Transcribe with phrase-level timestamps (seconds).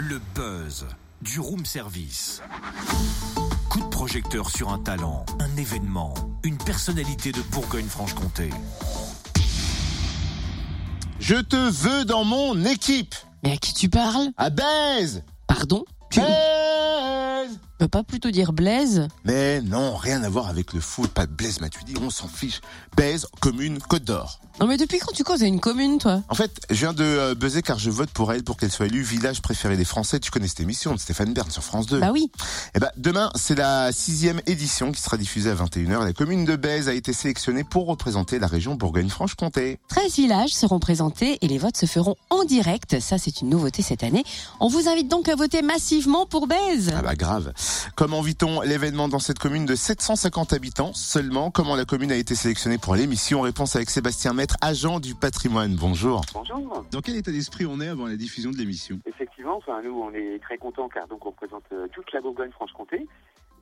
[0.00, 0.86] Le buzz
[1.20, 2.40] du room service.
[3.68, 8.48] Coup de projecteur sur un talent, un événement, une personnalité de Bourgogne-Franche-Comté.
[11.18, 13.14] Je te veux dans mon équipe.
[13.42, 14.28] Mais à qui tu parles?
[14.38, 15.84] À Baise Pardon?
[16.10, 21.10] Tu Baise peux pas plutôt dire Blaise Mais non, rien à voir avec le foot,
[21.10, 22.60] pas de Blaise Matuidi, on s'en fiche.
[22.94, 24.38] Baise, commune, Côte d'Or.
[24.60, 26.22] Non mais depuis quand tu causes à une commune, toi?
[26.28, 28.86] En fait, je viens de euh, buzzer car je vote pour elle pour qu'elle soit
[28.86, 30.20] élue village préféré des Français.
[30.20, 32.30] Tu connais cette émission de Stéphane Bern sur France 2 Bah oui.
[32.74, 36.04] Eh ben, demain, c'est la sixième édition qui sera diffusée à 21h.
[36.04, 39.78] La commune de Baise a été sélectionnée pour représenter la région Bourgogne-Franche-Comté.
[39.88, 43.00] 13 villages seront présentés et les votes se feront en direct.
[43.00, 44.24] Ça, c'est une nouveauté cette année.
[44.58, 46.90] On vous invite donc à voter massivement pour Baise.
[46.94, 47.54] Ah bah grave.
[47.96, 52.34] Comment vit-on l'événement dans cette commune de 750 habitants seulement Comment la commune a été
[52.34, 53.40] sélectionnée pour l'émission?
[53.42, 55.74] Réponse avec Sébastien Maître, agent du patrimoine.
[55.76, 56.22] Bonjour.
[56.32, 56.84] Bonjour.
[56.90, 58.98] Dans quel état d'esprit on est avant la diffusion de l'émission?
[59.06, 63.06] Effectivement, enfin, nous, on est très contents car donc on représente euh, toute la Bourgogne-Franche-Comté.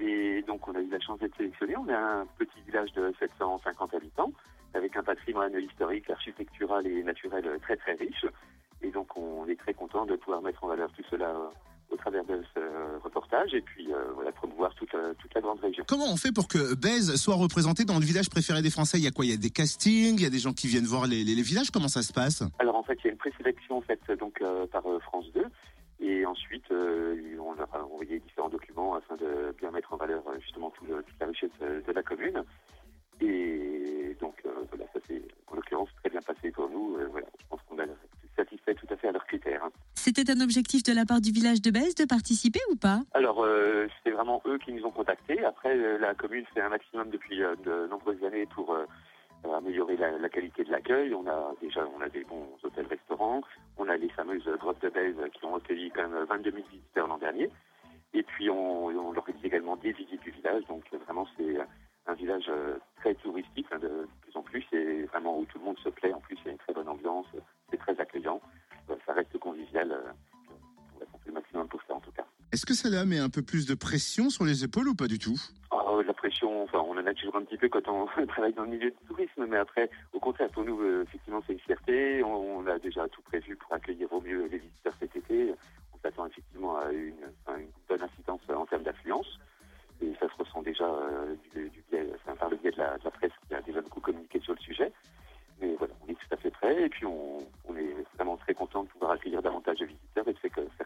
[0.00, 1.76] Et donc, on a eu la chance d'être sélectionné.
[1.76, 4.32] On est un petit village de 750 habitants
[4.74, 8.26] avec un patrimoine historique, architectural et naturel très très riche.
[8.82, 11.48] Et donc, on est très content de pouvoir mettre en valeur tout cela euh,
[11.90, 12.57] au travers de ce
[13.52, 15.84] et puis euh, voilà, promouvoir toute, euh, toute la grande région.
[15.86, 18.98] Comment on fait pour que Baise soit représenté dans le village préféré des Français?
[18.98, 19.24] Il y a quoi?
[19.24, 21.34] Il y a des castings, il y a des gens qui viennent voir les, les-
[21.34, 21.70] les villages?
[21.70, 22.42] Comment ça se passe?
[22.58, 25.44] Alors en fait, il y a une présélection faite donc euh, par euh, France 2
[26.00, 30.70] et ensuite on leur a envoyé différents documents afin de bien mettre en valeur justement
[30.70, 32.42] tout le- toute la richesse de la commune.
[33.20, 34.34] Et donc
[34.70, 36.96] voilà, ça s'est en l'occurrence très bien passé pour nous.
[37.10, 37.86] Voilà, je pense qu'on a
[38.36, 39.68] satisfait tout à fait à leurs critères.
[39.98, 43.00] C'était un objectif de la part du village de Bèze de participer ou pas?
[43.14, 45.44] Alors, euh, c'est vraiment eux qui nous ont contactés.
[45.44, 48.86] Après, euh, la commune fait un maximum depuis euh, de nombreuses années pour euh,
[49.56, 51.12] améliorer la, qualité de l'accueil.
[51.14, 53.40] On a déjà on a des bons hôtels-restaurants.
[53.76, 57.08] On a les fameuses grottes de Bèze qui ont accueilli quand même 22 000 visiteurs
[57.08, 57.50] l'an dernier.
[58.14, 60.64] Et puis, on, on organise également des visites du village.
[60.68, 61.58] Donc, vraiment, c'est
[62.06, 62.50] un village
[63.00, 64.64] très touristique hein, de, plus en plus.
[64.70, 66.12] C'est vraiment où tout le monde se plaît.
[66.12, 66.37] En plus,
[72.58, 75.20] Est-ce que cela met un peu plus de pression sur les épaules ou pas du
[75.20, 75.38] tout?
[75.70, 78.64] Ah, la pression, enfin, on en a toujours un petit peu quand on travaille dans
[78.64, 82.20] le milieu du tourisme, mais après, au contraire, pour nous, euh, effectivement, c'est une fierté.
[82.24, 85.54] On, a déjà tout prévu pour accueillir au mieux les visiteurs cet été.
[85.94, 87.14] On s'attend effectivement à une,
[87.88, 89.38] bonne incidence en termes d'affluence.
[90.02, 92.08] Et ça se ressent déjà euh, du, biais,
[92.40, 94.90] par le biais de la, presse qui a déjà beaucoup communiqué sur le sujet.
[95.60, 97.38] Mais voilà, on est tout à fait prêt et puis on,
[97.68, 100.77] on est vraiment très content de pouvoir accueillir davantage de visiteurs et de faire, faire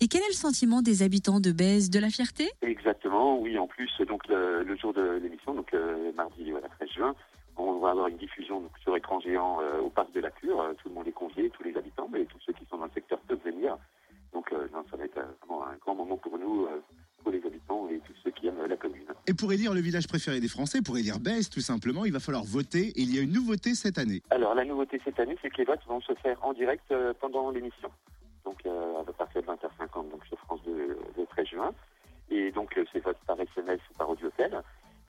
[0.00, 2.48] Et quel est le sentiment des habitants de Bèze De la fierté?
[2.62, 3.58] Exactement, oui.
[3.58, 7.14] En plus, donc le, le jour de l'émission, donc euh, mardi voilà, 13 juin,
[7.56, 10.60] on va avoir une diffusion donc, sur écran géant euh, au parc de la Cure.
[10.60, 12.84] Euh, tout le monde est convié, tous les habitants, mais tous ceux qui sont dans
[12.84, 13.76] le secteur peuvent venir.
[14.32, 16.80] Donc euh, non, ça va être vraiment un grand moment pour nous, euh,
[17.22, 19.02] pour les habitants et tous ceux qui aiment la commune.
[19.26, 22.20] Et pour élire le village préféré des Français, pour élire Baise tout simplement, il va
[22.20, 22.88] falloir voter.
[22.88, 24.22] Et il y a une nouveauté cette année.
[24.30, 27.12] Alors la nouveauté cette année, c'est que les votes vont se faire en direct euh,
[27.20, 27.90] pendant l'émission.
[28.48, 31.70] Donc euh, à partir de 20h50, donc sur France 2 euh, le 13 juin.
[32.30, 34.62] Et donc euh, ces votes par SMS ou par audiotel.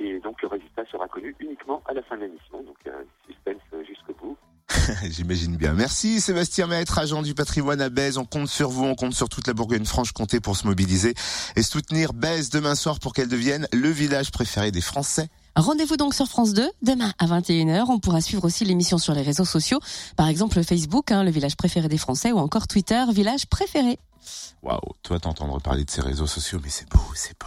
[0.00, 2.62] Et donc le résultat sera connu uniquement à la fin de l'émission.
[2.62, 4.38] Donc euh, suspense jusqu'au bout.
[5.10, 5.74] J'imagine bien.
[5.74, 8.16] Merci Sébastien Maître, agent du patrimoine à Baise.
[8.16, 11.12] On compte sur vous, on compte sur toute la Bourgogne-Franche-Comté pour se mobiliser
[11.56, 15.28] et soutenir Baise demain soir pour qu'elle devienne le village préféré des Français.
[15.56, 17.86] Rendez-vous donc sur France 2 demain à 21h.
[17.88, 19.80] On pourra suivre aussi l'émission sur les réseaux sociaux,
[20.14, 23.98] par exemple Facebook, hein, le village préféré des Français, ou encore Twitter, village préféré.
[24.62, 27.46] Waouh, toi t'entendre parler de ces réseaux sociaux, mais c'est beau, c'est beau.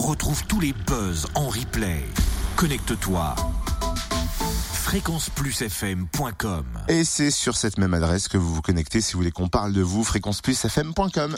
[0.00, 2.02] Retrouve tous les buzz en replay.
[2.56, 3.34] Connecte-toi.
[4.72, 9.48] fréquenceplusfm.com Et c'est sur cette même adresse que vous vous connectez si vous voulez qu'on
[9.48, 11.36] parle de vous, fréquenceplusfm.com.